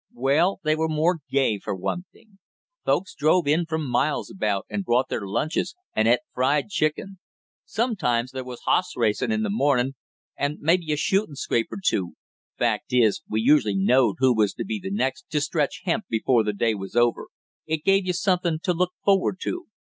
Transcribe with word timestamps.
"Well, 0.15 0.59
they 0.63 0.75
were 0.75 0.87
more 0.89 1.17
gay 1.29 1.59
for 1.59 1.75
one 1.75 2.05
thing; 2.11 2.39
folks 2.83 3.13
drove 3.13 3.45
in 3.47 3.67
from 3.67 3.87
miles 3.87 4.31
about 4.31 4.65
and 4.67 4.83
brought 4.83 5.09
their 5.09 5.27
lunches 5.27 5.75
and 5.95 6.07
et 6.07 6.21
fried 6.33 6.69
chicken. 6.69 7.19
Sometimes 7.65 8.31
there 8.31 8.43
was 8.43 8.61
hoss 8.65 8.93
racing 8.97 9.31
in 9.31 9.43
the 9.43 9.51
morning, 9.51 9.93
and 10.35 10.57
maybe 10.59 10.91
a 10.91 10.97
shooting 10.97 11.35
scrape 11.35 11.67
or 11.71 11.77
two; 11.85 12.15
fact 12.57 12.85
is, 12.89 13.21
we 13.29 13.41
usually 13.41 13.75
knowed 13.77 14.15
who 14.17 14.35
was 14.35 14.55
to 14.55 14.65
be 14.65 14.79
the 14.81 14.89
next 14.89 15.25
to 15.29 15.39
stretch 15.39 15.81
hemp 15.85 16.05
before 16.09 16.43
the 16.43 16.51
day 16.53 16.73
was 16.73 16.95
over, 16.95 17.27
it 17.67 17.83
gave 17.85 18.07
you 18.07 18.13
something 18.13 18.57
to 18.63 18.73
look 18.73 18.93
forward 19.05 19.37
to! 19.43 19.67